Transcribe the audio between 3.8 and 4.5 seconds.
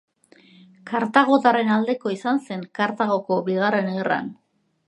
gerran.